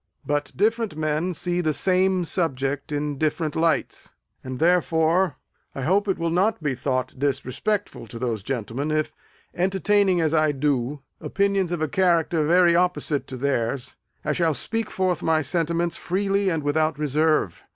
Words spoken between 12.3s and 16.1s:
very opposite to theirs, I shall speak forth my sentiments